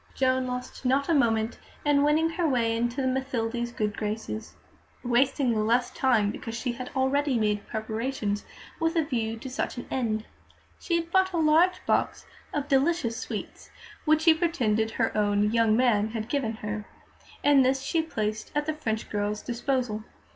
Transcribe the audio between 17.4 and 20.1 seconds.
and this she placed at the French girl's disposal.